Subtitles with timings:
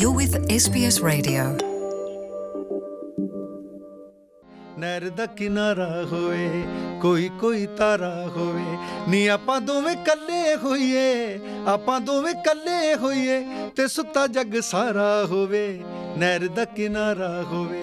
[0.00, 1.44] You're with SBS Radio.
[4.78, 6.48] ਨਹਿਰ ਦਾ ਕਿਨਾਰਾ ਹੋਵੇ
[7.02, 8.76] ਕੋਈ ਕੋਈ ਤਾਰਾ ਹੋਵੇ
[9.08, 13.42] ਨੀ ਆਪਾਂ ਦੋਵੇਂ ਕੱਲੇ ਹੋਈਏ ਆਪਾਂ ਦੋਵੇਂ ਕੱਲੇ ਹੋਈਏ
[13.76, 15.66] ਤੇ ਸੁੱਤਾ ਜੱਗ ਸਾਰਾ ਹੋਵੇ
[16.18, 17.82] ਨਹਿਰ ਦਾ ਕਿਨਾਰਾ ਹੋਵੇ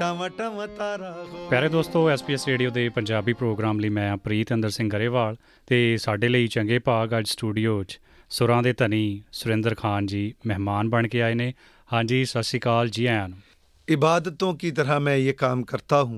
[0.00, 4.70] ਟਾਵਾ ਟਾਵਾ ਤਾਰਾ ਹੋਵੇ ਪਿਆਰੇ ਦੋਸਤੋ ਐਸਪੀਐਸ ਰੇਡੀਓ ਦੇ ਪੰਜਾਬੀ ਪ੍ਰੋਗਰਾਮ ਲਈ ਮੈਂ ਪ੍ਰੀਤ ਅੰਦਰ
[4.70, 5.36] ਸਿੰਘ ਗਰੇਵਾਲ
[5.66, 7.98] ਤੇ ਸਾਡੇ ਲਈ ਚੰਗੇ ਭਾਗ ਅੱਜ ਸਟੂਡੀਓ 'ਚ
[8.31, 11.53] ਸੁਰਾਂ ਦੇ ਧਨੀ ਸੁਰਿੰਦਰ ਖਾਨ ਜੀ ਮਹਿਮਾਨ ਬਣ ਕੇ ਆਏ ਨੇ
[11.93, 13.37] ਹਾਂਜੀ ਸਤਿ ਸ਼੍ਰੀ ਅਕਾਲ ਜੀ ਆਇਆਂ ਨੂੰ
[13.87, 16.17] इबादतों की तरह मैं ये काम करता हूँ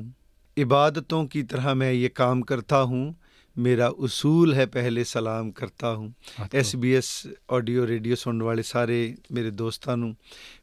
[0.57, 3.15] इबादतों की तरह मैं ये काम करता हूँ
[3.57, 9.49] ਮੇਰਾ ਉਸੂਲ ਹੈ ਪਹਿਲੇ ਸਲਾਮ ਕਰਤਾ ਹੂੰ ਆਤੋ। SBS ਆਡੀਓ ਰੇਡੀਓ ਸੁਣਨ ਵਾਲੇ ਸਾਰੇ ਮੇਰੇ
[9.51, 10.15] ਦੋਸਤਾਂ ਨੂੰ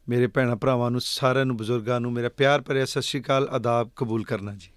[0.09, 3.89] ਮੇਰੇ ਭੈਣਾਂ ਭਰਾਵਾਂ ਨੂੰ ਸਾਰਿਆਂ ਨੂੰ ਬਜ਼ੁਰਗਾਂ ਨੂੰ ਮੇਰਾ ਪਿਆਰ ਭਰਿਆ ਸਤਿ ਸ਼੍ਰੀ ਅਕਾਲ ਆਦਾਬ
[3.95, 4.67] ਕਬੂਲ ਕਰਨਾ ਜੀ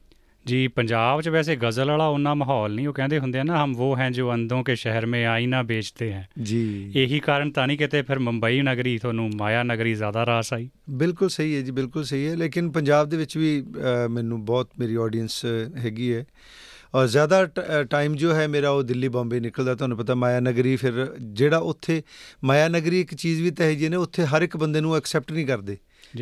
[0.48, 3.76] ਜੀ ਪੰਜਾਬ 'ਚ ਵੈਸੇ ਗਜ਼ਲ ਵਾਲਾ ਉਹਨਾਂ ਮਾਹੌਲ ਨਹੀਂ ਉਹ ਕਹਿੰਦੇ ਹੁੰਦੇ ਆ ਨਾ ਹਮ
[3.76, 7.78] ਉਹ ਹੈ ਜੋ ਅੰਧੋਂ ਕੇ ਸ਼ਹਿਰ ਮੇਂ ਆਈਨਾ ਵੇਚਤੇ ਹੈ। ਜੀ। ਇਹੀ ਕਾਰਨ ਤਾਂ ਨਹੀਂ
[7.78, 10.70] ਕਿਤੇ ਫਿਰ ਮੁੰਬਈ ਨਗਰੀ ਤੁਹਾਨੂੰ ਮਾਇਆ ਨਗਰੀ ਜ਼ਿਆਦਾ ਰਾਸ ਆਈ?
[10.90, 13.64] ਬਿਲਕੁਲ ਸਹੀ ਹੈ ਜੀ ਬਿਲਕੁਲ ਸਹੀ ਹੈ ਲੇਕਿਨ ਪੰਜਾਬ ਦੇ ਵਿੱਚ ਵੀ
[14.10, 15.46] ਮੈਨੂੰ ਬਹੁਤ ਮੇਰੀ ਆਡੀਅנס
[15.78, 16.26] ਹੈਗੀ ਹੈ।
[16.96, 17.46] ਔਰ ਜ਼ਿਆਦਾ
[17.90, 22.02] ਟਾਈਮ ਜੋ ਹੈ ਮੇਰਾ ਉਹ ਦਿੱਲੀ ਬੰਬੇ ਨਿਕਲਦਾ ਤੁਹਾਨੂੰ ਪਤਾ ਮਾਇਆ ਨਗਰੀ ਫਿਰ ਜਿਹੜਾ ਉੱਥੇ
[22.44, 25.32] ਮਾਇਆ ਨਗਰੀ ਇੱਕ ਚੀਜ਼ ਵੀ ਤਾਂ ਹੈ ਜੀ ਨੇ ਉੱਥੇ ਹਰ ਇੱਕ ਬੰਦੇ ਨੂੰ ਐਕਸੈਪਟ
[25.32, 25.78] ਨਹੀਂ ਕਰਦੇ।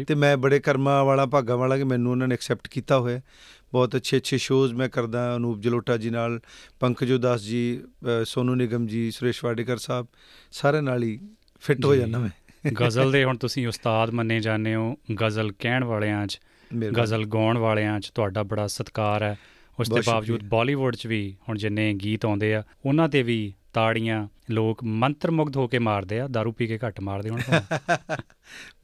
[0.08, 3.22] ਤੇ ਮੈਂ ਬੜੇ ਕਰਮਾਂ ਵਾਲਾ ਭਾਗਾ ਵਾਲਾ ਕਿ ਮੈਨੂੰ ਉਹਨਾਂ ਨੇ ਐਕਸੈਪਟ ਕੀਤਾ ਹੋਇਆ।
[3.74, 6.40] ਬਹੁਤ ਅੱਛੇ ਅੱਛੇ ਸ਼ੋਜ਼ ਮੈਂ ਕਰਦਾ ਅਨੂਪ ਜਲੋਟਾ ਜੀ ਨਾਲ
[6.80, 7.82] ਪੰਕਜ ਉਦਾਸ ਜੀ
[8.24, 10.08] ਸੋਨੂ ਨਿਗਮ ਜੀ ਸੁਰੇਸ਼ ਵਾਡੇਕਰ ਸਾਹਿਬ
[10.52, 11.20] ਸਾਰੇ ਨਾਲ ਹੀ
[11.62, 12.30] ਫਿੱਟ ਹੋ। ਜਾਂਦਾ ਮੈਂ
[12.82, 16.40] ਗਜ਼ਲ ਦੇ ਹੁਣ ਤੁਸੀਂ ਉਸਤਾਦ ਮੰਨੇ ਜਾਂਦੇ ਹੋ ਗਜ਼ਲ ਕਹਿਣ ਵਾਲਿਆਂ 'ਚ।
[16.98, 19.38] ਗਜ਼ਲ ਗਾਉਣ ਵਾਲਿਆਂ 'ਚ ਤੁਹਾਡਾ ਬੜਾ ਸਤਿਕਾਰ ਹੈ
[19.80, 24.28] ਉਸ ਦੇ ਬਾਵਜੂਦ। ਬਾਲੀਵੁੱਡ 'ਚ ਵੀ ਹੁਣ ਜਿੰਨੇ ਗੀਤ ਆਉਂਦੇ ਆ ਉਹਨਾਂ ਤੇ ਵੀ ਤਾੜੀਆਂ
[24.52, 27.42] ਲੋਕ ਮੰਤਰ ਮੁਗਧ ਹੋ ਕੇ ਮਾਰਦੇ ਆ दारू ਪੀ ਕੇ ਘੱਟ ਮਾਰਦੇ ਹੁਣ।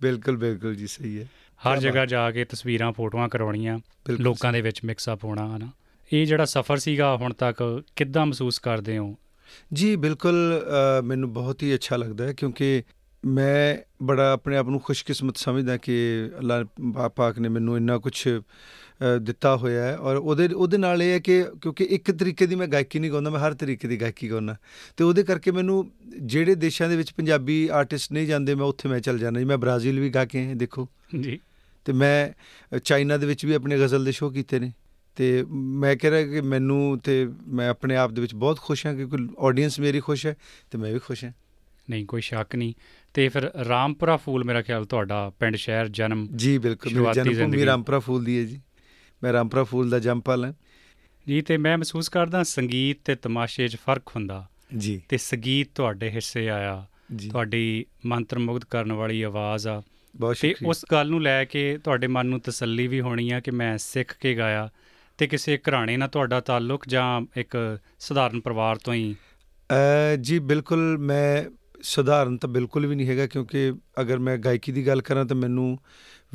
[0.01, 1.25] ਬਿਲਕੁਲ ਬਿਲਕੁਲ ਜੀ ਸਹੀ ਹੈ।
[1.61, 5.69] ਹਰ ਜਗ੍ਹਾ ਜਾ ਕੇ ਤਸਵੀਰਾਂ ਫੋਟੋਆਂ ਕਰਾਉਣੀਆਂ ਲੋਕਾਂ ਦੇ ਵਿੱਚ ਮਿਕਸ ਅਪ ਹੋਣਾ ਹਨਾ।
[6.13, 9.15] ਇਹ ਜਿਹੜਾ ਸਫ਼ਰ ਸੀਗਾ ਹੁਣ ਤੱਕ ਕਿੱਦਾਂ ਮਹਿਸੂਸ ਕਰਦੇ ਹੋ?
[9.73, 10.65] ਜੀ ਬਿਲਕੁਲ
[11.03, 12.83] ਮੈਨੂੰ ਬਹੁਤ ਹੀ ਅੱਛਾ ਲੱਗਦਾ ਹੈ ਕਿਉਂਕਿ
[13.25, 15.93] ਮੈਂ ਬੜਾ ਆਪਣੇ ਆਪ ਨੂੰ ਖੁਸ਼ਕਿਸਮਤ ਸਮਝਦਾ ਕਿ
[16.39, 18.27] ਅੱਲਾਹ ਪਾਕ ਨੇ ਮੈਨੂੰ ਇੰਨਾ ਕੁਝ
[19.21, 22.67] ਦਿੱਤਾ ਹੋਇਆ ਹੈ ਔਰ ਉਹਦੇ ਉਹਦੇ ਨਾਲ ਇਹ ਹੈ ਕਿ ਕਿਉਂਕਿ ਇੱਕ ਤਰੀਕੇ ਦੀ ਮੈਂ
[22.67, 24.55] ਗਾਇਕੀ ਨਹੀਂ ਗਾਉਂਦਾ ਮੈਂ ਹਰ ਤਰੀਕੇ ਦੀ ਗਾਇਕੀ ਗਾਉਂਦਾ।
[24.97, 25.91] ਤੇ ਉਹਦੇ ਕਰਕੇ ਮੈਨੂੰ
[26.21, 29.57] ਜਿਹੜੇ ਦੇਸ਼ਾਂ ਦੇ ਵਿੱਚ ਪੰਜਾਬੀ ਆਰਟਿਸਟ ਨਹੀਂ ਜਾਂਦੇ ਮੈਂ ਉੱਥੇ ਮੈਂ ਚੱਲ ਜਾਂਦਾ। ਜੀ ਮੈਂ
[29.57, 30.87] ਬ੍ਰਾਜ਼ੀਲ ਵੀ ਗਾ ਕੇ ਆਇਆ ਦੇਖੋ।
[31.21, 31.39] ਜੀ।
[31.85, 32.29] ਤੇ ਮੈਂ
[32.79, 34.71] ਚਾਈਨਾ ਦੇ ਵਿੱਚ ਵੀ ਆਪਣੇ ਗਜ਼ਲ ਦੇ ਸ਼ੋਅ ਕੀਤੇ ਨੇ।
[35.15, 38.95] ਤੇ ਮੈਂ ਕਹਿ ਰਿਹਾ ਕਿ ਮੈਨੂੰ ਤੇ ਮੈਂ ਆਪਣੇ ਆਪ ਦੇ ਵਿੱਚ ਬਹੁਤ ਖੁਸ਼ ਹਾਂ
[38.95, 40.35] ਕਿਉਂਕਿ ਆਡੀਅנס ਮੇਰੀ ਖੁਸ਼ ਹੈ
[40.71, 41.31] ਤੇ ਮੈਂ ਵੀ ਖੁਸ਼ ਹਾਂ।
[41.89, 42.73] ਨਹੀਂ ਕੋਈ ਸ਼ੱਕ ਨਹੀਂ।
[43.13, 47.65] ਤੇ ਫਿਰ ਰਾਮਪੁਰਾ ਫੂਲ ਮੇਰਾ ਖਿਆਲ ਤੁਹਾਡਾ ਪਿੰਡ ਸ਼ਹਿਰ ਜਨਮ ਜੀ ਬਿਲਕੁਲ। ਮੇਰੀ ਜਨਮ ਭੂਮੀ।
[47.65, 48.61] ਰਾਮਪੁਰਾ ਫੂਲ ਦੀ ਹੈ ਜੀ।
[49.23, 50.53] ਮੈਂ ਰਾਮਪੁਰਾ ਫੂਲ ਦਾ ਜੰਮਪਲ ਹਾਂ।
[51.27, 56.09] ਜੀ ਤੇ ਮੈਂ ਮਹਿਸੂਸ ਕਰਦਾ ਸੰਗੀਤ ਤੇ ਤਮਾਸ਼ੇ 'ਚ ਫ਼ਰਕ ਹੁੰਦਾ। ਜੀ। ਤੇ ਸੰਗੀਤ ਤੁਹਾਡੇ
[56.09, 56.87] ਹਿੱਸੇ ਆਇਆ।
[57.31, 59.83] ਤੁਹਾਡੀ ਮੰਤਰ ਮੁਗਧ ਕਰਨ ਵਾਲੀ ਆਵਾਜ਼ ਆ।
[60.41, 63.77] ਤੇ ਉਸ ਗੱਲ ਨੂੰ ਲੈ ਕੇ ਤੁਹਾਡੇ ਮਨ ਨੂੰ ਤਸੱਲੀ ਵੀ ਹੋਣੀ ਆ ਕਿ ਮੈਂ
[63.77, 64.69] ਸਿੱਖ ਕੇ ਗਾਇਆ।
[65.17, 69.15] ਤੇ ਕਿਸੇ ਘਰਾਣੇ ਨਾਲ ਤੁਹਾਡਾ ਤਾਲੁਕ ਜਾਂ ਇੱਕ ਸਧਾਰਨ ਪਰਿਵਾਰ ਤੋਂ ਹੀ?
[70.21, 75.01] ਜੀ ਬਿਲਕੁਲ। ਮੈਂ ਸਧਾਰਨ ਤਾਂ ਬਿਲਕੁਲ ਵੀ ਨਹੀਂ ਹੈਗਾ ਕਿਉਂਕਿ ਅਗਰ ਮੈਂ ਗਾਇਕੀ ਦੀ ਗੱਲ
[75.01, 75.79] ਕਰਾਂ ਤਾਂ ਮੈਨੂੰ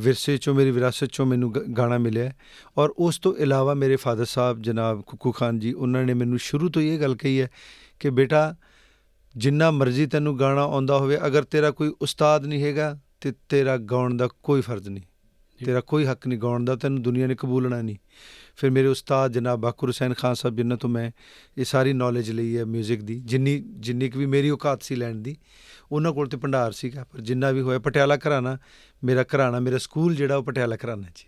[0.00, 2.36] ਵਿਰਸੇ ਚੋਂ, ਮੇਰੀ ਵਿਰਾਸਤ ਚੋਂ ਮੈਨੂੰ ਗ- ਗਾਣਾ ਮਿਲਿਆ ਹੈ
[2.78, 6.68] ਔਰ ਉਸ ਤੋਂ ਇਲਾਵਾ ਮੇਰੇ ਫਾਦਰ ਸਾਹਿਬ ਜਨਾਬ ਕੁੱਕੂ ਖਾਨ ਜੀ, ਉਹਨਾਂ ਨੇ ਮੈਨੂੰ ਸ਼ੁਰੂ
[6.68, 7.50] ਤੋਂ ਹੀ ਇਹ ਗੱਲ ਕਹੀ ਹੈ
[8.00, 8.56] ਕਿ ਬੇਟਾ
[9.36, 14.16] ਜਿੰਨਾ ਮਰਜ਼ੀ ਤੈਨੂੰ ਗਾਣਾ ਆਉਂਦਾ ਹੋਵੇ, ਅਗਰ ਤੇਰਾ ਕੋਈ ਉਸਤਾਦ ਨਹੀਂ ਹੈਗਾ ਤੇ ਤੇਰਾ ਗਾਉਣ
[14.16, 15.08] ਦਾ ਕੋਈ ਫਰਜ਼ ਨਹੀਂ ਜੀ।
[15.64, 17.96] ਤੇਰਾ ਕੋਈ ਹੱਕ ਨਹੀਂ ਗਾਉਣ ਦਾ ਤੈਨੂੰ ਦੁਨੀਆ ਨੇ ਕਬੂਲਣਾ ਨਹੀਂ।
[18.56, 21.10] ਫਿਰ ਮੇਰੇ ਉਸਤਾਦ ਜਨਾਬ ਬਾਕਰ ਹੁਸੈਨ ਖਾਨ ਸਾਹਿਬ ਜਿਨ੍ਹਾਂ ਤੋਂ ਮੈਂ
[21.58, 25.14] ਇਹ ਸਾਰੀ ਨੌਲੇਜ ਲਈ ਹੈ 뮤직 ਦੀ ਜਿੰਨੀ ਜਿੰਨੀ ਕੁ ਵੀ ਮੇਰੀ ਔਕਾਤ ਸੀ ਲੈਣ
[25.14, 25.36] ਦੀ
[25.92, 28.58] ਉਹਨਾਂ ਕੋਲ ਤੇ ਭੰਡਾਰ ਸੀਗਾ ਪਰ ਜਿੰਨਾ ਵੀ ਹੋਇਆ ਪਟਿਆਲਾ ਘਰਾਣਾ
[29.04, 31.24] ਮੇਰਾ ਘਰਾਣਾ ਮੇਰਾ ਸਕੂਲ ਜਿਹੜਾ ਉਹ ਪਟਿਆਲਾ ਘਰਾਣਾ ਜੀ।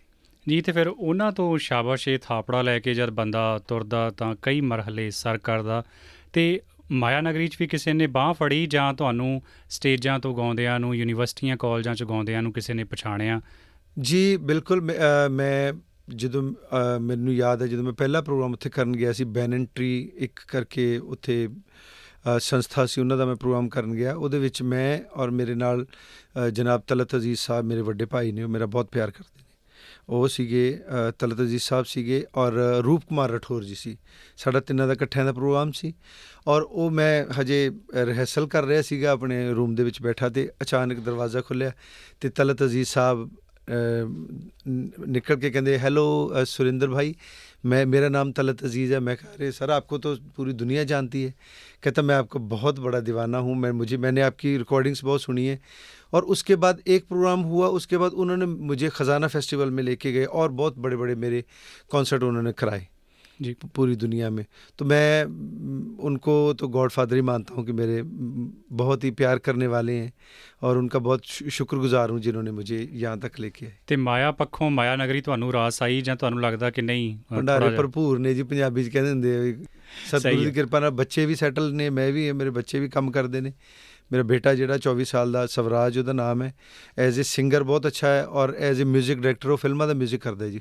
[0.48, 5.10] ਜੀ ਤੇ ਫਿਰ ਉਹਨਾਂ ਤੋਂ ਸ਼ਾਬਾਸ਼ੇ ਥਾਪੜਾ ਲੈ ਕੇ ਜਦ ਬੰਦਾ ਤੁਰਦਾ ਤਾਂ ਕਈ ਮਰਹਲੇ
[5.10, 5.84] ਸਰ ਕਰਦਾ।
[6.32, 6.60] ਤੇ
[6.90, 11.56] ਮਾਇਆ ਨਗਰੀ 'ਚ ਵੀ ਕਿਸੇ ਨੇ ਬਾਹ ਫੜੀ ਜਾਂ ਤੁਹਾਨੂੰ ਸਟੇਜਾਂ ਤੋਂ ਗਾਉਂਦਿਆਂ ਨੂੰ ਯੂਨੀਵਰਸਿਟੀਆਂ
[11.56, 13.40] ਕਾਲਜਾਂ 'ਚ ਗਾਉਂਦਿਆਂ ਨੂੰ ਕਿਸੇ ਨੇ ਪਛਾਣਿਆ?
[14.00, 15.72] ਜੀ ਬਿਲਕੁਲ ਮੈਂ- ਅ, ਮੈਂ
[16.14, 20.12] ਜਦੋਂ ਅ, ਮੈਨੂੰ ਯਾਦ ਹੈ ਜਦੋਂ ਮੈਂ ਪਹਿਲਾ ਪ੍ਰੋਗਰਾਮ ਉੱਥੇ ਕਰਨ ਗਿਆ ਸੀ ਬੈਨਨ ਟਰੀ
[20.16, 25.00] ਇੱਕ ਕਰਕੇ ਉੱਥੇ ਅ, ਸੰਸਥਾ ਸੀ ਉਹਨਾਂ ਦਾ ਮੈਂ ਪ੍ਰੋਗਰਾਮ ਕਰਨ ਗਿਆ। ਉਹਦੇ ਵਿੱਚ ਮੈਂ
[25.12, 28.88] ਔਰ ਮੇਰੇ ਨਾਲ ਅ, ਜਨਾਬ ਤਲਤ ਅਜ਼ੀਜ਼ ਸਾਹਿਬ ਮੇਰੇ ਵੱਡੇ ਭਾਈ ਨੇ ਉਹ ਮੇਰਾ ਬਹੁਤ
[28.90, 29.44] ਪਿਆਰ ਕਰਦੇ ਨੇ।
[30.08, 32.52] ਉਹ ਸੀਗੇ ਅ, ਤਲਤ ਅਜ਼ੀਜ਼ ਸਾਹਿਬ ਸੀਗੇ ਔਰ
[32.84, 33.96] ਰੂਪ ਕੁਮਾਰ ਰਠੌਰ ਜੀ ਸੀ।
[34.36, 35.94] ਸਾਡਾ ਤਿੰਨਾਂ ਦਾ ਇਕੱਠਿਆਂ ਦਾ ਪ੍ਰੋਗਰਾਮ ਸੀ
[36.48, 41.00] ਔਰ ਉਹ ਮੈਂ ਹਜੇ ਰਿਹਰਸਲ ਕਰ ਰਿਹਾ ਸੀਗਾ ਆਪਣੇ ਰੂਮ ਦੇ ਵਿੱਚ ਬੈਠਾ ਤੇ ਅਚਾਨਕ
[41.00, 41.72] ਦਰਵਾਜ਼ਾ ਖੁੱਲਿਆ
[42.20, 43.30] ਤੇ ਤਲਤ ਅਜ਼ੀਜ਼ ਸਾਹਿਬ
[43.70, 47.16] निकल के कहते हेलो सुरेंद्र भाई,
[47.66, 51.22] मैं, मेरा नाम तलत अज़ीज़ है। मैं कह रहे सर, आपको तो पूरी दुनिया जानती
[51.22, 51.34] है।
[51.82, 55.60] कहता, मैं आपको बहुत बड़ा दीवाना हूँ। मैं, मुझे, मैंने आपकी रिकॉर्डिंग्स बहुत सुनी है।
[56.12, 60.24] और उसके बाद एक प्रोग्राम हुआ, उसके बाद उन्होंने मुझे ख़जाना फेस्टिवल में लेके गए
[60.24, 61.44] और बहुत बड़े बड़े मेरे
[61.90, 62.88] कॉन्सर्ट उन्होंने कराए।
[63.39, 64.43] जी पूरी दुनिया में
[64.79, 69.11] तो मैं म, उनको तो गॉड फादर ही मानता हूँ कि मेरे म, बहुत ही
[69.13, 70.11] प्यार करने वाले हैं
[70.61, 74.69] और उनका बहुत शु- शुक्रगुजार हूँ जिन्होंने मुझे यहाँ तक लेके आए ਤੇ ਮਾਇਆ ਪੱਖੋਂ
[74.71, 78.19] ਮਾਇਆ ਨਗਰੀ ਤੁਹਾਨੂੰ ਰਾਸ ਆਈ ਜਾਂ ਤੁਹਾਨੂੰ ਲੱਗਦਾ ਕਿ ਨਹੀਂ ਅ, ਥੋੜ੍ਹਾ ਭੰਡਾਰੇ ਜਿਹਾ- ਭਰਪੂਰ
[78.19, 81.25] ਨੇ ਜੀ ਪੰਜਾਬੀ ਚ ਕਹਿੰਦੇ ਹੁੰਦੇ ਆ ਵੀ ਸਹੀ ਸਤਿਗੁਰੂ ਦੀ ਹੈ। ਕਿਰਪਾ ਨਾਲ ਬੱਚੇ
[81.25, 83.53] ਵੀ ਸੈਟਲ ਨੇ ਮੈਂ ਵੀ ਮੇਰੇ ਬੱਚੇ ਵੀ ਕੰਮ ਕਰਦੇ ਨੇ
[84.11, 86.53] ਮੇਰਾ ਬੇਟਾ ਜਿਹੜਾ 24 ਸਾਲ ਦਾ ਸਵਰਾਜ ਉਹਦਾ ਨਾਮ ਹੈ
[86.97, 90.17] ਐਜ਼ ਅ ਸਿੰਗਰ ਬਹੁਤ ਅੱਛਾ ਹੈ ਔਰ ਐਜ਼ ਅ 뮤직 ਡਾਇਰੈਕਟਰ ਉਹ ਫਿਲਮਾਂ ਦਾ 뮤직
[90.19, 90.59] ਕਰਦਾ ਜੀ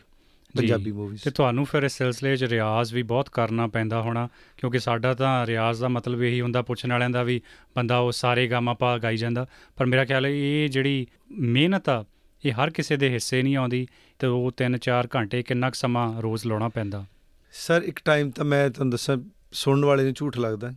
[0.57, 4.79] ਪੰਜਾਬੀ ਮੂਵੀਜ਼ ਤੇ ਤੁਹਾਨੂੰ ਫਿਰ ਇਸ ਸਿਲਸਿਲੇ 'ਚ ਰਿਆਜ਼ ਵੀ ਬਹੁਤ ਕਰਨਾ ਪੈਂਦਾ ਹੋਣਾ ਕਿਉਂਕਿ
[4.79, 7.41] ਸਾਡਾ ਤਾਂ ਰਿਆਜ਼ ਦਾ ਮਤਲਬ ਇਹੀ ਹੁੰਦਾ ਪੁੱਛਣ ਵਾਲਿਆਂ ਦਾ ਵੀ
[7.75, 12.05] ਬੰਦਾ ਉਹ ਸਾਰੇ ਗਾਮਾ ਪਾ ਗਾਈ ਜਾਂਦਾ। ਪਰ ਮੇਰਾ ਖਿਆਲ ਹੈ ਇਹ ਜਿਹੜੀ ਮਿਹਨਤ ਆ
[12.45, 13.87] ਇਹ ਹਰ ਕਿਸੇ ਦੇ ਹਿੱਸੇ ਨਹੀਂ ਆਉਂਦੀ
[14.19, 17.05] ਤੇ ਉਹ 3-4 ਘੰਟੇ ਕਿੰਨਾ ਕੁ ਸਮਾਂ ਰੋਜ਼ ਲਾਉਣਾ ਪੈਂਦਾ।
[17.53, 19.17] ਸਰ ਇੱਕ ਟਾਈਮ ਤਾਂ ਮੈਂ ਤੁਹਾਨੂੰ ਦੱਸਾਂ
[19.51, 20.73] ਸੁਣਨ ਵਾਲੇ ਨੂੰ ਝੂਠ ਲੱਗਦਾ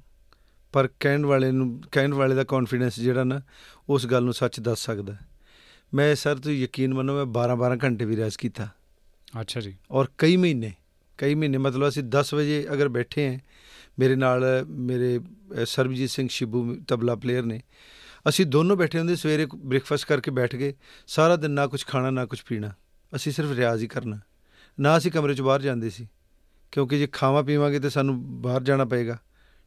[0.73, 3.41] ਪਰ ਕਹਿਣ ਵਾਲੇ ਨੂੰ ਕਹਿਣ ਵਾਲੇ ਦਾ ਕੌਨਫੀਡੈਂਸ ਜਿਹੜਾ ਨਾ
[3.89, 5.17] ਉਸ ਗੱਲ ਨੂੰ ਸੱਚ ਦੱਸ ਸਕਦਾ
[5.95, 8.69] ਮੈਂ ਸਰ ਤੁਸੀਂ ਯਕੀਨ ਮੰਨੋ ਮੈਂ 12-12 ਘੰਟੇ ਵੀ ਰਿਆਜ਼ ਕੀਤਾ।
[9.33, 10.73] ਅੱਛਾ ਜੀ ਔਰ ਕਈ ਮਹੀਨੇ
[11.19, 13.39] ਕਈ ਮਹੀਨੇ ਮਤਲਬ ਅਸੀਂ 10 ਵਜੇ ਅਗਰ ਬੈਠੇ ਹਾਂ
[13.99, 17.61] ਮੇਰੇ ਨਾਲ ਮੇਰੇ ਅ, ਸਰਬਜੀਤ ਸਿੰਘ ਸ਼ਿਬੂ ਤਬਲਾ ਪਲੇਅਰ ਨੇ
[18.29, 20.73] ਅਸੀਂ ਦੋਨੋਂ ਬੈਠੇ ਹੁੰਦੇ ਸਵੇਰੇ ਬ੍ਰੇਕਫਾਸਟ ਕਰਕੇ ਬੈਠ ਗਏ
[21.09, 22.73] ਸਾਰਾ ਦਿਨ ਨਾ ਕੁਝ ਖਾਣਾ ਨਾ ਕੁਝ ਪੀਣਾ
[23.13, 24.19] ਅਸੀਂ ਸਿਰਫ ਰਿਆਜ਼ ਹੀ ਕਰਨਾ
[24.79, 26.07] ਨਾ ਅਸੀਂ ਕਮਰੇ 'ਚ ਬਾਹਰ ਜਾਂਦੇ ਸੀ
[26.73, 29.19] ਕਿਉਂਕਿ ਜੇ ਖਾਵਾਂ ਪੀਵਾਂਗੇ ਤੇ ਸਾਨੂੰ ਬਾਹਰ ਜਾਣਾ ਪਏਗਾ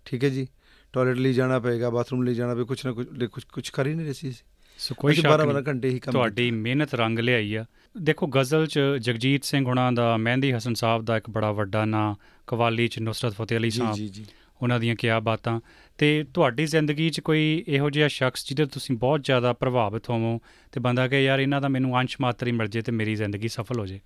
[0.06, 0.48] ਠੀਕ ਹੈ ਜੀ
[0.94, 3.94] ਟਾਇਲਟ ਲਈ ਜਾਣਾ ਪਏਗਾ ਬਾਥਰੂਮ ਲਈ ਜਾਣਾ ਪਏ ਕੁਝ ਨਾ ਕੁਝ ਕੁਝ ਕੁਝ ਕਰ ਹੀ
[3.94, 4.44] ਨਹੀਂ ਰਹੇ ਸੀ ਅਸੀਂ।
[4.82, 7.66] ਸੋ ਕੋਈ ਸ਼ੱਕ 12 ਨਹੀਂ। 12 ਘੰਟੇ ਹੀ ਕੰਮ ਤੁਹਾਡੀ ਮਿਹਨਤ ਰੰਗ ਲਿਆਈ ਆ।
[8.02, 12.16] ਦੇਖੋ ਗਜ਼ਲ 'ਚ ਜਗਜੀਤ ਸਿੰਘ ਹੁਣਾਂ ਦਾ ਮਹਿੰਦੀ ਹਸਨ ਸਾਹਿਬ ਦਾ ਇੱਕ ਬੜਾ ਵੱਡਾ ਨਾਂ
[12.48, 14.26] ਕਵਾਲੀ 'ਚ ਨੁਸਰਤ ਫਤਿਹ ਅਲੀ ਸਾਹਿਬ ਜੀ ਜੀ।
[14.62, 15.60] ਉਹਨਾਂ ਦੀਆਂ ਕਿਆ ਬਾਤਾਂ।
[15.98, 20.40] ਤੇ ਤੁਹਾਡੀ ਜ਼ਿੰਦਗੀ 'ਚ ਕੋਈ ਇਹੋ ਜਿਹਾ ਸ਼ਖਸ ਜਿਹਦੇ ਤੁਸੀਂ ਬਹੁਤ ਜ਼ਿਆਦਾ ਪ੍ਰਭਾਵਿਤ ਹੋਵੋ
[20.72, 23.48] ਤੇ ਬੰਦਾ ਕਹੇ ਯਾਰ ਇਹਨਾਂ ਦਾ ਮੈਨੂੰ ਅੰਸ਼ ਮਾਤਰ ਹੀ ਮਿਲ ਜੇ ਤੇ ਮੇਰੀ ਜ਼ਿੰਦਗੀ
[23.48, 24.00] ਸਫਲ ਹੋ ਜੇ।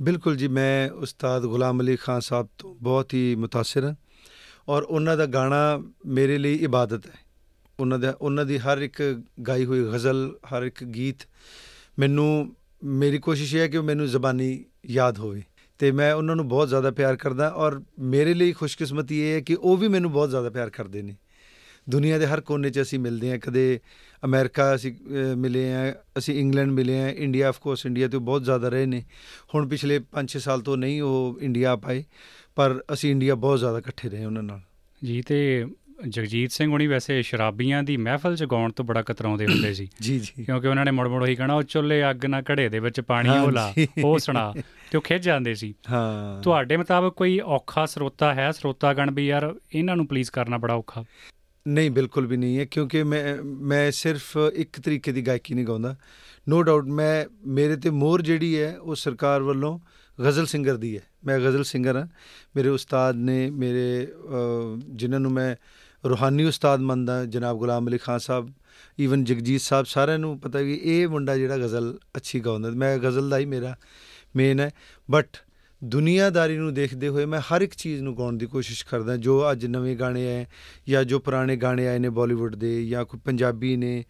[0.00, 3.94] ਬਿਲਕੁਲ ਜੀ ਮੈਂ ਉਸਤਾਦ ਗੁਲਾਮ ਅਲੀ ਖਾਨ ਸਾਹਿਬ ਤੋਂ ਬਹੁਤ ਹੀ ਮੁਤਾਸਿਰ ਹਾਂ
[4.68, 7.14] ਔਰ ਉਹਨਾਂ ਦਾ ਗਾਣਾ ਮੇਰੇ ਲਈ ਇਬਾਦਤ ਹੈ।
[7.82, 11.16] ਉਹਨਾਂ ਦਾ ਉਹਨਾਂ ਦੀ ਹਰ ਇੱਕ ਗਾਈ ਹੋਈ ਗਜ਼ਲ ਹਰ ਇੱਕ ਗੀਤ
[11.98, 15.42] ਮੈਨੂੰ ਮੇਰੀ ਕੋਸ਼ਿਸ਼ ਇਹ ਹੈ ਕਿ ਉਹ ਮੈਨੂੰ ਜ਼ਬਾਨੀ ਯਾਦ ਹੋਵੇ
[15.78, 19.54] ਤੇ ਮੈਂ ਉਹਨਾਂ ਨੂੰ ਬਹੁਤ ਜ਼ਿਆਦਾ ਪਿਆਰ ਕਰਦਾ ਔਰ ਮੇਰੇ ਲਈ ਖੁਸ਼ਕਿਸਮਤੀ ਇਹ ਹੈ ਕਿ
[19.54, 21.16] ਉਹ ਵੀ ਮੈਨੂੰ ਬਹੁਤ ਜ਼ਿਆਦਾ ਪਿਆਰ ਕਰਦੇ ਨੇ।
[21.90, 23.80] ਦੁਨੀਆ ਦੇ ਹਰ ਕੋਨੇ 'ਚ ਅਸੀਂ ਮਿਲਦੇ ਹਾਂ ਕਦੇ
[24.24, 28.22] ਅਮਰੀਕਾ ਅਸੀਂ ਅਹ, ਮਿਲੇ ਹਾਂ ਅਸੀਂ ਇੰਗਲੈਂਡ ਮਿਲੇ ਹਾਂ ਇੰਡੀਆ ਆਫ ਕੋਰਸ ਇੰਡੀਆ ਤੇ ਉਹ
[28.22, 29.02] ਬਹੁਤ ਜ਼ਿਆਦਾ ਰਹੇ ਨੇ।
[29.54, 32.04] ਹੁਣ ਪਿਛਲੇ 5-6 ਸਾਲ ਤੋਂ ਨਹੀਂ ਉਹ ਇੰਡੀਆ ਆ ਪਾਏ
[32.54, 34.60] ਪਰ ਅਸੀਂ ਇੰਡੀਆ ਬਹੁਤ ਜ਼ਿਆਦਾ ਇਕੱਠੇ ਰਹੇ ਉਹਨਾਂ ਨਾਲ।
[35.04, 35.66] ਜੀ ਤੇ
[36.08, 40.18] ਜਗਜੀਤ ਸਿੰਘ ਹੁਣੀ ਵੈਸੇ ਸ਼ਰਾਬੀਆਂ ਦੀ ਮਹਿਫਲ 'ਚ ਗਾਉਣ ਤੋਂ ਬੜਾ ਕਤਰਾਉਂਦੇ ਹੁੰਦੇ ਸੀ। ਜੀ
[40.18, 43.00] ਜੀ। ਕਿਉਂਕਿ ਉਹਨਾਂ ਨੇ ਮੁੜ ਮੁੜ ਉਹੀ ਕਹਿਣਾ ਉਹ ਚੁੱਲ੍ਹੇ ਅੱਗ ਨਾ ਘੜੇ ਦੇ ਵਿੱਚ
[43.00, 44.52] ਪਾਣੀ ਉਹ ਲਾ ਹਾਂਜੀ। ਉਹ ਸੁਣਾ।
[44.90, 49.54] ਤੇ ਉਹ ਖਿੱਚ ਜਾਂਦੇ ਸੀ। ਹਾਂ। ਤੁਹਾਡੇ ਮੁਤਾਬਕ ਕੋਈ ਔਖਾ ਸਰੋਤਾ ਹੈ ਸਰੋਤਾਗਣ ਵੀ ਯਾਰ
[49.74, 51.04] ਇਹਨਾਂ ਨੂੰ ਪਲੀਜ਼ ਕਰਨਾ ਬੜਾ ਔਖਾ?
[51.68, 55.96] ਨਹੀਂ ਬਿਲਕੁਲ ਵੀ ਨਹੀਂ ਹੈ ਕਿਉਂਕਿ ਮੈਂ ਮੈਂ ਸਿਰਫ ਇੱਕ ਤਰੀਕੇ ਦੀ ਗਾਇਕੀ ਨਹੀਂ ਗਾਉਂਦਾ।
[56.48, 59.78] ਨੋ ਡਾਊਟ ਮੈਂ ਮੇਰੇ ਤੇ ਮੋਹਰ ਜਿਹੜੀ ਹੈ ਉਹ ਸਰਕਾਰ ਵੱਲੋਂ
[60.22, 62.06] ਗਜ਼ਲ ਸਿੰਗਰ ਦੀ ਹੈ। ਮੈਂ ਗਜ਼ਲ ਸਿੰਗਰ ਹਾਂ।
[62.56, 64.08] ਮੇਰੇ ਉਸਤਾਦ ਨੇ ਮੇਰੇ
[64.88, 65.56] ਜਿਨ੍ਹਾਂ ਨੂੰ ਮੈਂ
[66.08, 68.52] ਰੂਹਾਨੀ ਉਸਤਾਦ ਮੰਨਦਾ ਜਨਾਬ ਗੁਲਾਮ ਅਲੀ ਖਾਨ ਸਾਹਿਬ
[69.00, 73.28] ਈਵਨ ਜਗਜੀਤ ਸਾਹਿਬ ਸਾਰਿਆਂ ਨੂੰ ਪਤਾ ਵੀ ਇਹ ਮੁੰਡਾ ਜਿਹੜਾ ਗਜ਼ਲ ਅੱਛੀ ਗਾਉਂਦਾ, ਮੈਂ ਗਜ਼ਲ
[73.30, 73.76] ਦਾ ਹੀ ਮੇਰਾ
[74.36, 74.70] ਮੇਨ ਹੈ
[75.10, 75.36] ਬਟ
[75.84, 79.66] ਦੁਨੀਆਦਾਰੀ ਨੂੰ ਦੇਖਦੇ ਹੋਏ ਮੈਂ ਹਰ ਇੱਕ ਚੀਜ਼ ਨੂੰ ਗਾਉਣ ਦੀ ਕੋਸ਼ਿਸ਼ ਕਰਦਾ, ਜੋ ਅੱਜ
[79.66, 80.46] ਨਵੇਂ ਗਾਣੇ ਆਏ
[80.88, 84.04] ਜਾਂ ਜੋ ਪੁਰਾਣੇ ਗਾਣੇ ਆਏ ਨੇ ਬਾਲੀਵੁੱਡ ਦੇ ਜਾਂ ਕੋਈ ਪੰਜਾਬੀ ਨੇ,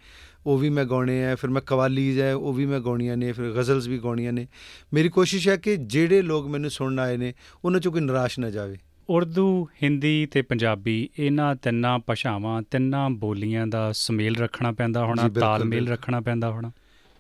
[0.47, 3.53] ਉਹ ਵੀ ਮੈਂ ਗਾਉਣੇ ਆ, ਫਿਰ ਮੈਂ ਕਵਾਲੀਜ਼ ਹੈ, ਉਹ ਵੀ ਮੈਂ ਗਾਉਣੀਆਂ ਨੇ, ਫਿਰ
[3.53, 4.47] ਗਜ਼ਲਸ ਵੀ ਗਾਉਣੀਆਂ ਨੇ।
[4.95, 7.35] ਮੇਰੀ ਕੋਸ਼ਿਸ਼ ਹੈ ਕਿ ਜਿਹੜੇ ਲੋਕ ਮੈਨੂੰ ਸੁਣਨ ਆਏ ਨੇ,
[7.65, 8.77] ਉਹਨਾਂ ਚੋਂ ਕੋਈ ਨਿਰਾਸ਼ ਨਾ ਜਾਵੇ।
[9.13, 15.89] ਉਰਦੂ ਹਿੰਦੀ ਤੇ ਪੰਜਾਬੀ ਇਹਨਾਂ ਤਿੰਨਾਂ ਭਾਸ਼ਾਵਾਂ ਤਿੰਨਾਂ ਬੋਲੀਆਂ ਦਾ ਸੁਮੇਲ ਰੱਖਣਾ ਪੈਂਦਾ ਹੋਣਾ ਤਾਲਮੇਲ।
[15.89, 16.71] ਰੱਖਣਾ ਪੈਂਦਾ ਹੋਣਾ।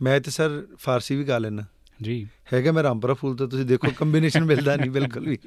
[0.02, 1.62] ਮੈਂ ਤੇ ਸਰ ਫਾਰਸੀ ਵੀ ਗਾ ਲੈਣਾ
[2.02, 5.38] ਜੀ। ਹੈਗਾ ਮੈਂ ਰਾਮਪੁਰਾ ਫੂਲ ਤਾਂ ਤੁਸੀਂ ਦੇਖੋ ਕੰਬੀਨੇਸ਼ਨ ਮਿਲਦਾ ਨਹੀਂ ਬਿਲਕੁਲ ਵੀ।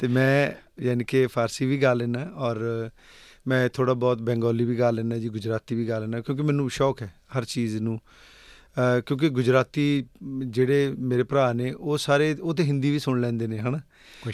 [0.00, 0.52] ਤੇ ਮੈਂ
[0.82, 2.90] ਯਾਨੀ ਕਿ ਫਾਰਸੀ ਵੀ ਗਾ ਲੈਣਾ ਔਰ
[3.46, 7.02] ਮੈਂ ਥੋੜਾ ਬਹੁਤ ਬੰਗਾਲੀ ਵੀ ਗਾ ਲੈਣਾ ਜੀ ਗੁਜਰਾਤੀ ਵੀ ਗਾ ਲੈਣਾ ਕਿਉਂਕਿ ਮੈਨੂੰ ਸ਼ੌਕ
[7.02, 8.00] ਹੈ ਹਰ ਚੀਜ਼ ਨੂੰ
[9.06, 10.06] ਕਿਉਂਕਿ ਗੁਜਰਾਤੀ
[10.46, 13.80] ਜਿਹੜੇ ਮੇਰੇ ਭਰਾ ਨੇ ਉਹ ਸਾਰੇ ਉਹ ਤੇ ਹਿੰਦੀ ਵੀ ਸੁਣ ਲੈਂਦੇ ਨੇ ਹਨਾ?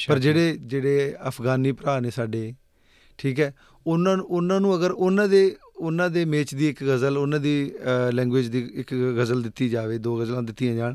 [0.08, 2.54] ਪਰ। ਜਿਹੜੇ ਜਿਹੜੇ ਅਫਗਾਨੀ ਭਰਾ ਨੇ ਸਾਡੇ
[3.18, 3.54] ਠੀਕ ਹੈ?
[3.86, 7.72] ਉਹਨਾਂ ਨੂੰ ਉਹਨਾਂ ਨੂੰ ਅਗਰ ਉਹਨਾਂ ਦੇ ਉਹਨਾਂ ਦੇ ਮੇਚ ਦੀ ਇੱਕ ਗਜ਼ਲ ਉਹਨਾਂ ਦੀ
[8.12, 10.94] ਲੈਂਗੁਏਜ ਦੀ ਇੱਕ ਗਜ਼ਲ ਦਿੱਤੀ ਜਾਵੇ ਦੋ ਗਜ਼ਲਾਂ ਦਿੱਤੀਆਂ ਜਾਣ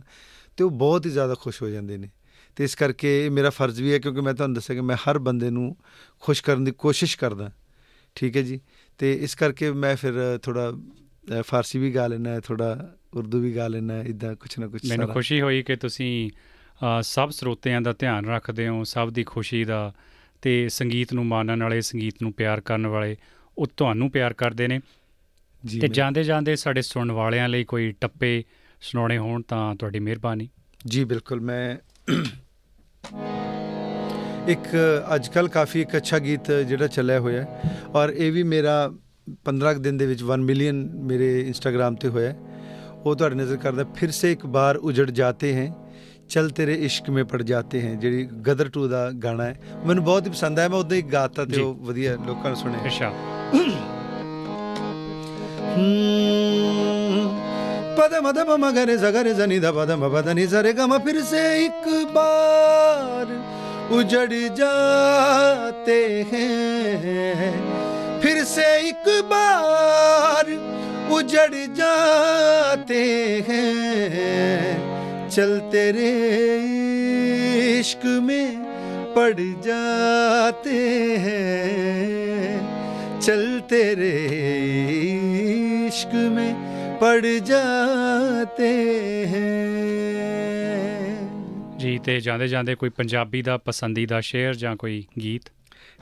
[0.57, 2.09] ਤੇ ਉਹ ਬਹੁਤ ਹੀ ਜ਼ਿਆਦਾ ਖੁਸ਼ ਹੋ ਜਾਂਦੇ ਨੇ।
[2.55, 5.49] ਤੇ ਇਸ ਕਰਕੇ ਮੇਰਾ ਫਰਜ਼ ਵੀ ਹੈ ਕਿਉਂਕਿ ਮੈਂ ਤੁਹਾਨੂੰ ਦੱਸਿਆ ਕਿ ਮੈਂ ਹਰ ਬੰਦੇ
[5.49, 5.75] ਨੂੰ
[6.19, 7.51] ਖੁਸ਼ ਕਰਨ ਦੀ ਕੋਸ਼ਿਸ਼ ਕਰਦਾ
[8.15, 8.59] ਠੀਕ ਹੈ ਜੀ?
[8.97, 10.73] ਤੇ ਇਸ ਕਰਕੇ ਮੈਂ ਫਿਰ ਥੋੜਾ
[11.43, 15.41] ਫਾਰਸੀ ਵੀ ਗਾ ਲੈਣਾ ਥੋੜਾ ਉਰਦੂ ਵੀ ਗਾ ਲੈਣਾ ਇਦਾਂ ਕੁਛ ਨਾ ਕੁਛ ਮੈਨੂੰ। ਖੁਸ਼ੀ
[15.41, 16.29] ਹੋਈ ਕਿ ਤੁਸੀਂ
[17.01, 19.93] ਸਭ ਸਰੋਤਿਆਂ ਦਾ ਧਿਆਨ ਰੱਖਦੇ ਹੋ ਸਭ ਦੀ ਖੁਸ਼ੀ ਦਾ
[20.41, 23.17] ਤੇ ਸੰਗੀਤ ਨੂੰ ਮਾਣਨ ਵਾਲੇ ਸੰਗੀਤ ਨੂੰ ਪਿਆਰ ਕਰਨ ਵਾਲੇ
[23.57, 24.79] ਉਹ ਤੁਹਾਨੂੰ ਪਿਆਰ ਕਰਦੇ ਨੇ
[25.65, 28.43] ਜੀ ਤੇ ਜਾਂਦੇ ਜਾਂਦੇ ਸਾਡੇ ਸੁਣਨ ਵਾਲਿਆਂ ਲਈ ਕੋਈ ਟੱਪੇ
[28.81, 30.49] ਸੁਣਾਉਣੇ ਹੋਣ ਤਾਂ ਤੁਹਾਡੀ ਮਿਹਰਬਾਨੀ
[30.87, 31.77] ਜੀ ਬਿਲਕੁਲ ਮੈਂ
[34.47, 34.67] ਇੱਕ
[35.15, 37.61] ਅੱਜ ਕੱਲ ਕਾਫੀ ਇੱਕ ਅੱਛਾ ਗੀਤ ਜਿਹੜਾ ਚੱਲਿਆ ਹੋਇਆ ਹੈ
[37.95, 38.93] ਔਰ ਇਹ ਵੀ ਮੇਰਾ
[39.27, 42.33] 15 ਦਿਨ ਦੇ ਵਿੱਚ 1 ਮਿਲੀਅਨ ਮੇਰੇ ਇੰਸਟਾਗ੍ਰam ਤੇ ਹੋਇਆ
[43.05, 45.73] ਉਹ ਤੁਹਾਡੇ ਨਜ਼ਰ ਕਰਦਾ ਫਿਰ ਸੇ ਇੱਕ ਬਾਰ ਉਜੜ ਜਾਤੇ ਹੈ।
[46.29, 50.25] ਚਲ ਤੇਰੇ ਇਸ਼ਕ ਮੇ ਪੜ ਜਾਤੇ ਹੈ ਜਿਹੜੀ ਗਦਰ ਟੂ ਦਾ ਗਾਣਾ ਹੈ। ਮੈਨੂੰ ਬਹੁਤ
[50.25, 53.11] ਹੀ ਪਸੰਦ ਆਇਆ। ਮੈਂ ਉਦੋਂ ਹੀ ਗਾਤਾ ਤੇ ਉਹ ਵਧੀਆ ਲੋਕਾਂ ਨੇ ਸੁਣਿਆ। ਅੱਛਾ।
[57.97, 61.65] ਪਦ ਮਦ ਮਮ ਗਰੇ ਜ਼ਗਰ ਜ਼ਨੀ ਦ ਪਦ ਮ ਪਦ ਨੀ ਜ਼ਰੇ ਗਮ ਫਿਰ ਸੇ
[61.65, 63.37] ਇੱਕ ਬਾਰ
[63.91, 67.53] ਉਜੜ ਜਾਤੇ ਹੈ।
[68.42, 70.46] फिर से एक बार
[71.12, 73.04] उजड़ जाते
[73.48, 76.08] हैं चल तेरे
[77.78, 78.64] इश्क में
[79.14, 80.70] पड़ जाते
[81.18, 84.12] हैं चल तेरे
[85.88, 86.54] इश्क में
[87.00, 88.68] पड़ जाते
[89.26, 89.56] हैं
[91.78, 95.42] ਜੀ ਤੇ ਜਾਂਦੇ ਜਾਂਦੇ ਕੋਈ ਪੰਜਾਬੀ ਦਾ ਪਸੰਦੀਦਾ ਸ਼ੇਅਰ ਜਾਂ ਕੋਈ ਗੀਤ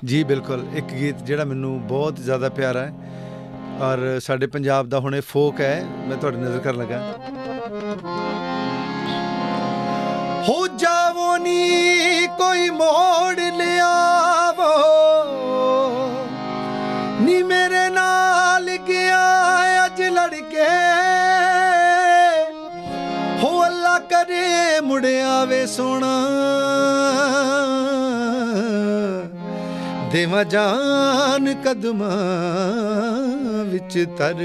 [0.05, 2.93] ਜੀ ਬਿਲਕੁਲ, ਇੱਕ ਗੀਤ ਜਿਹੜਾ ਮੈਨੂੰ ਬਹੁਤ ਜ਼ਿਆਦਾ ਪਿਆਰਾ ਹੈ
[3.81, 6.97] ਔਰ ਸਾਡੇ ਪੰਜਾਬ ਦਾ ਹੁਣੇ ਫੋਕ ਹੈ, ਮੈਂ ਤੁਹਾਡੀ ਨਜ਼ਰ ਕਰਨ ਲੱਗਾ।
[10.49, 14.71] ਹੋ ਜਾਵੋ ਨੀ, ਕੋਈ ਮੋੜ ਲਿਆਵੋ।
[17.21, 19.21] ਨੀ ਮੇਰੇ ਨਾਲ ਗਿਆ
[19.85, 20.69] ਅੱਜ ਲੜਕੇ।
[23.43, 26.10] ਹੋ ਅੱਲਾ ਕਰੇ ਮੁੜ ਆਵੇ ਸੋਣਾ।
[30.11, 32.15] ਦੇਵਾ ਜਾਨ ਕਦਮਾਂ
[33.65, 34.39] ਵਿੱਚ ਤਰ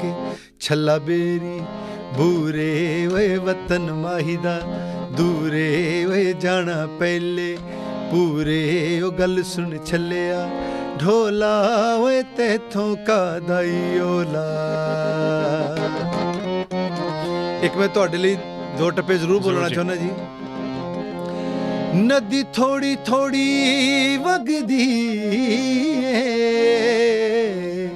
[0.00, 0.12] ਕੇ
[0.60, 1.60] ਛੱਲਾ ਬੇਰੀ
[2.16, 4.60] ਬੂਰੇ ਓਏ ਵਤਨ ਮਾਹੀਦਾ
[5.16, 7.56] ਦੂਰੇ ਓਏ ਜਾਣਾ ਪਹਿਲੇ।
[8.10, 10.48] ਪੂਰੇ ਉਹ ਗੱਲ ਸੁਣ ਛੱਲਿਆ
[11.02, 11.54] ਢੋਲਾ
[11.96, 14.46] ਓਏ ਤੇਥੋਂ ਕਾਦਾਈ ਓਲਾ।
[17.62, 18.36] ਇੱਕ ਮੈਂ ਤੁਹਾਡੇ ਲਈ
[18.78, 20.10] ਦੋ ਟੱਪੇ ਜ਼ਰੂਰ ਬੋਲਣਾ। ਚਾਹੁੰਦਾ ਜੀ।
[21.94, 25.18] ਨਦੀ ਥੋੜੀ ਥੋੜੀ ਵਗਦੀ
[26.04, 27.88] ਏ।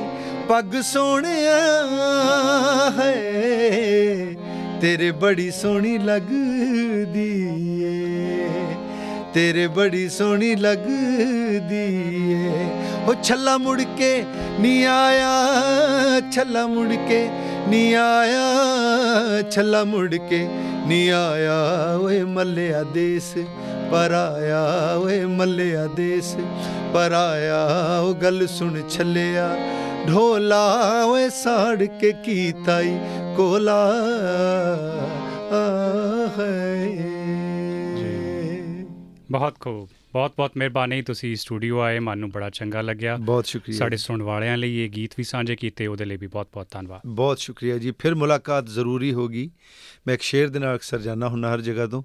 [0.48, 1.86] ਪੱਗ ਸੋਹਣਿਆ
[3.00, 3.14] ਹੈ।
[4.80, 7.98] ਤੇਰੇ ਬੜੀ ਸੋਹਣੀ ਲੱਗਦੀ ਏ।
[9.34, 12.68] ਤੇਰੇ ਬੜੀ ਸੋਹਣੀ ਲੱਗਦੀ ਏ।
[13.08, 14.24] ਉਹ ਛੱਲਾ ਮੁੜ ਕੇ
[14.60, 15.30] ਨੀ ਆਇਆ,
[16.32, 17.28] ਛੱਲਾ ਮੁੜ ਕੇ
[17.68, 18.42] ਨੀ ਆਇਆ,
[19.50, 20.48] ਛੱਲਾ ਮੁੜ ਕੇ
[20.86, 21.56] ਨੀ ਆਇਆ।
[22.00, 23.34] ਓਏ ਮੱਲਿਆ ਦੇਸ
[23.90, 26.36] ਪਰ ਆਇਆ ਓਏ ਮੱਲਿਆ ਦੇਸ
[26.94, 29.56] ਪਰ ਆਇਆ ਉਹ ਗੱਲ ਸੁਣ ਛੱਲਿਆ,
[30.08, 32.98] ਢੋਲਾ ਓਏ ਸਾੜ ਕੇ ਕੀਤਾਈ
[33.36, 33.92] ਕੋਲਾ?
[36.38, 36.86] ਹੈ।
[39.30, 43.96] ਬਹੁਤ ਖੂਬ। ਬਹੁਤ ਬਹੁਤ ਮਿਹਰਬਾਨੀ ਤੁਸੀਂ ਸਟੂਡੀਓ ਆਏ ਮਨ ਬੜਾ ਚੰਗਾ ਲੱਗਿਆ। ਬਹੁਤ ਸ਼ੁਕਰੀਆ ਸਾਡੇ
[43.96, 47.38] ਸੁਣਨ ਵਾਲਿਆਂ ਲਈ ਇਹ ਗੀਤ ਵੀ ਸਾਂਝੇ ਕੀਤੇ ਉਹਦੇ ਲਈ ਵੀ ਬਹੁਤ ਬਹੁਤ ਧੰਨਵਾਦ। ਬਹੁਤ
[47.38, 49.50] ਸ਼ੁਕਰੀਆ ਜੀ। ਫਿਰ ਮੁਲਾਕਾਤ ਜ਼ਰੂਰੀ ਹੋਗੀ
[50.06, 52.02] ਮੈਂ ਇੱਕ ਸ਼ੇਰ ਦੇ ਨਾਲ ਅਕਸਰ ਜਾਣਾ ਹੁੰਨਾ ਹਰ ਜਗ੍ਹਾ ਤੋਂ।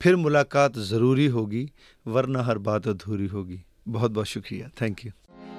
[0.00, 1.68] ਫਿਰ ਮੁਲਾਕਾਤ ਜ਼ਰੂਰੀ ਹੋਗੀ
[2.08, 5.12] ਵਰਨਾ ਹਰ ਬਾਤ ਅਧੂਰੀ ਹੋਗੀ ਬਹੁਤ ਬਹੁਤ ਸ਼ੁਕਰੀਆ। ਥੈਂਕ ਯੂ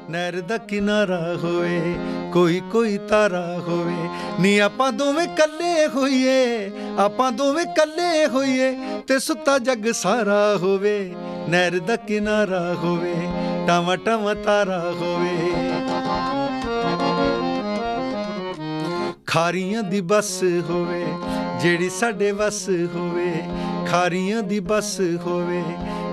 [0.09, 1.95] ਨਹਿਰ ਦਾ ਕਿਨਾਰਾ ਹੋਵੇ
[2.33, 4.09] ਕੋਈ ਕੋਈ ਤਾਰਾ ਹੋਵੇ
[4.41, 8.71] ਨੀ ਆਪਾਂ ਦੋਵੇਂ ਕੱਲੇ ਹੋਈਏ ਆਪਾਂ ਦੋਵੇਂ ਕੱਲੇ ਹੋਈਏ
[9.07, 11.13] ਤੇ ਸੁੱਤਾ ਜੱਗ ਸਾਰਾ ਹੋਵੇ।
[11.49, 13.15] ਨਹਿਰ ਦਾ ਕਿਨਾਰਾ ਹੋਵੇ,
[13.67, 15.37] ਟਾਵਾ ਟਾਵਾ ਤਾਰਾ ਹੋਵੇ।
[19.27, 21.05] ਖਾਰੀਆਂ ਦੀ ਬੱਸ ਹੋਵੇ,
[21.61, 23.33] ਜਿਹੜੀ ਸਾਡੇ ਵਸ ਹੋਵੇ।
[23.87, 25.63] ਖਾਰੀਆਂ ਦੀ ਬੱਸ ਹੋਵੇ,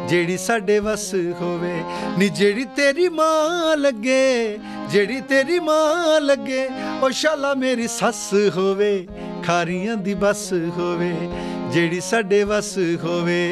[0.09, 1.83] ਜਿਹੜੀ ਸਾਡੇ ਵਸ ਹੋਵੇ।
[2.19, 4.59] ਨੀ ਜਿਹੜੀ ਤੇਰੀ ਮਾਂ ਲੱਗੇ,
[4.91, 6.69] ਜਿਹੜੀ ਤੇਰੀ ਮਾਂ ਲੱਗੇ,
[7.03, 9.07] ਉਹ ਸ਼ਾਲਾ ਮੇਰੀ ਸੱਸ ਹੋਵੇ।
[9.45, 11.15] ਖਾਰੀਆਂ ਦੀ ਬੱਸ ਹੋਵੇ,
[11.73, 13.45] ਜਿਹੜੀ ਸਾਡੇ ਵਸ ਹੋਵੇ।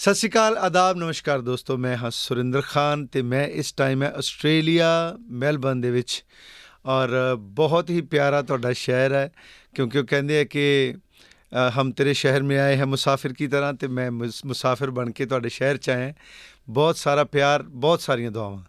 [0.00, 4.08] ਸਤਿ ਸ਼੍ਰੀ ਅਕਾਲ, ਆਦਾਬ, ਨਮਸਕਾਰ ਦੋਸਤੋ, ਮੈਂ ਹਾਂ ਸੁਰਿੰਦਰ ਖਾਨ ਤੇ ਮੈਂ ਇਸ ਟਾਈਮ ਹੈ
[4.18, 4.86] ਆਸਟ੍ਰੇਲੀਆ
[5.42, 6.24] ਮੈਲਬਨ ਦੇ ਵਿੱਚ
[6.86, 7.10] ਔਰ
[7.58, 9.30] ਬਹੁਤ ਹੀ ਪਿਆਰਾ ਤੁਹਾਡਾ ਸ਼ਹਿਰ ਹੈ,
[9.74, 10.94] ਕਿਉਂਕਿ ਉਹ ਕਹਿੰਦੇ ਆ ਕਿ
[11.76, 15.48] ਹਮ ਤੇਰੇ ਸ਼ਹਿਰ ਮੇ ਆਏ ਹੈ ਮੁਸਾਫਿਰ ਕੀ ਤਰ੍ਹਾਂ ਤੇ ਮੈਂ ਮੁਸਾਫਿਰ ਬਣ ਕੇ ਤੁਹਾਡੇ
[15.48, 16.12] ਸ਼ਹਿਰ ਚ ਆਇਆ।
[16.68, 18.62] ਬਹੁਤ ਸਾਰਾ ਪਿਆਰ, ਬਹੁਤ ਸਾਰੀਆਂ ਦੁਆਵਾਂ।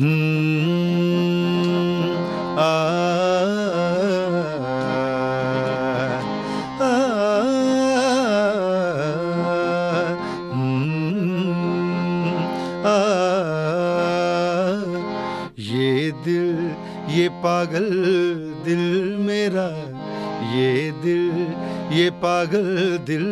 [0.00, 0.16] ਹੂੰ
[2.58, 3.11] ਆ
[17.44, 17.88] पागल
[18.64, 18.84] दिल
[19.18, 19.68] मेरा,
[20.54, 21.24] ये दिल,
[21.92, 22.66] ये पागल
[23.06, 23.24] दिल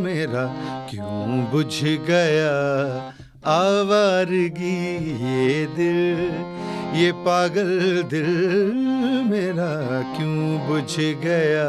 [0.00, 0.44] मेरा,
[0.90, 1.74] क्यों बुझ
[2.08, 2.52] गया
[3.46, 4.78] आवारगी
[5.24, 6.00] ये दिल,
[7.00, 7.72] ये पागल
[8.10, 8.30] दिल
[9.30, 9.72] मेरा,
[10.16, 10.92] क्यों बुझ
[11.24, 11.68] गया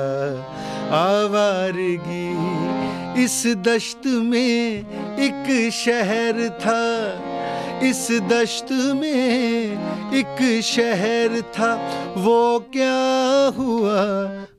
[0.98, 2.28] आवारगी?
[3.24, 4.54] इस दश्त में
[5.20, 6.84] एक शहर था,
[7.88, 9.67] इस दश्त में
[10.18, 11.74] एक शहर था,
[12.18, 14.00] वो क्या हुआ?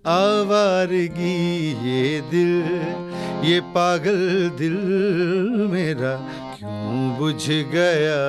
[0.07, 1.39] आवारगी
[1.85, 2.53] ये दिल,
[3.45, 4.21] ये पागल
[4.59, 4.77] दिल
[5.71, 6.15] मेरा
[6.59, 8.21] क्यों बुझ गया?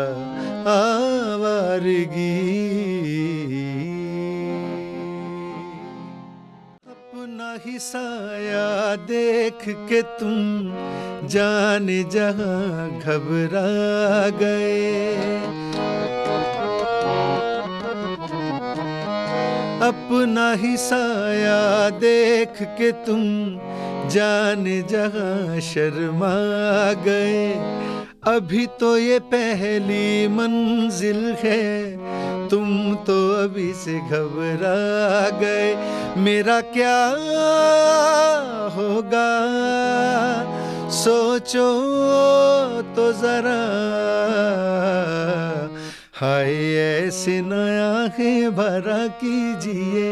[0.71, 2.36] आवारगी।
[6.88, 10.38] अपना ही साया देख के तुम
[11.27, 13.67] जान जहाँ घबरा
[14.38, 15.68] गए।
[20.09, 23.21] अपना ही साया, देख के तुम
[24.09, 26.31] जान जहाँ शर्मा
[27.05, 27.51] गए।
[28.27, 31.69] अभी तो ये पहली मंजिल है,
[32.49, 34.73] तुम तो अभी से घबरा
[35.37, 35.69] गए।
[36.17, 36.97] मेरा क्या
[38.73, 39.29] होगा?
[40.89, 41.69] सोचो
[42.95, 43.59] तो जरा।
[46.20, 50.11] हाय ऐसे नया है भरा कीजिए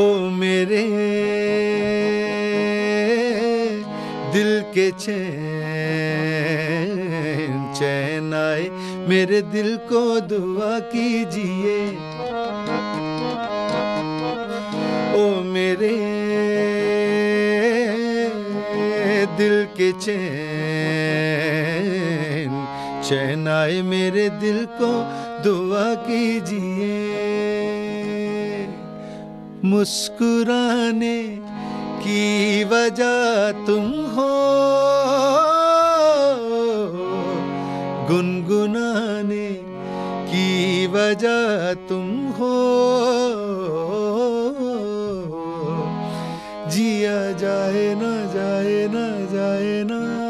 [0.00, 0.04] ओ
[0.40, 0.84] मेरे
[4.34, 5.20] दिल के चैन
[7.78, 8.64] चैन आए
[9.08, 11.78] मेरे दिल को दुआ कीजिए
[15.20, 15.94] ओ मेरे
[19.38, 20.43] दिल के चैन
[23.45, 25.03] चैन मेरे दिल को
[25.43, 27.07] दुआ कीजिए।
[29.65, 31.23] मुस्कुराने
[31.99, 34.47] की वजह तुम हो।
[38.07, 39.49] गुनगुनाने
[40.31, 42.81] की वजह तुम हो।
[46.69, 50.25] जिया जाए ना जाए ना जाए ना।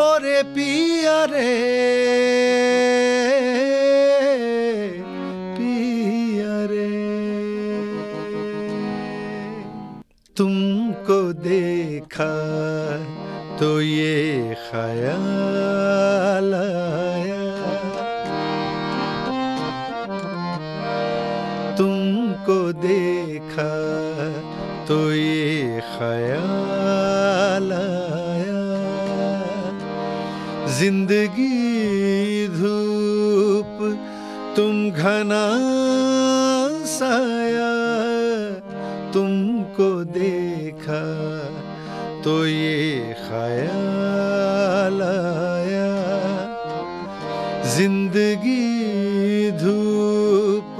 [0.00, 2.01] और पिया रे।
[12.21, 17.45] देखा तो ये ख्याल आया
[21.77, 23.71] तुमको देखा
[24.87, 28.61] तो ये ख्याल आया
[30.77, 31.49] जिंदगी
[32.59, 33.73] धूप
[34.57, 35.45] तुम घना
[42.23, 45.91] तो ये ख्याल आया
[47.75, 50.79] जिंदगी धूप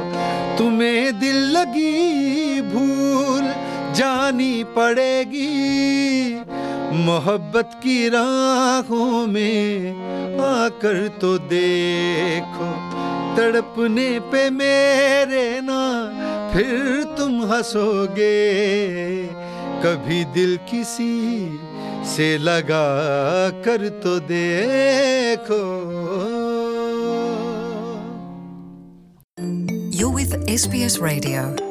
[0.58, 3.52] तुम्हें दिल लगी भूल
[3.94, 5.44] जानी पड़ेगी।
[7.04, 12.70] मोहब्बत की राहों में आकर तो देखो,
[13.36, 15.82] तड़पने पे मेरे ना
[16.52, 18.34] फिर तुम हंसोगे।
[19.84, 21.14] कभी दिल किसी
[22.06, 22.88] से लगा
[23.64, 25.62] कर तो देखो।
[30.24, 31.63] With SBS Radio.